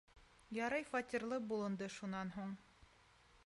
Ярай, 0.57 0.85
фатирлы 0.93 1.39
булынды 1.51 1.93
шунан 1.99 2.33
һуң. 2.39 2.57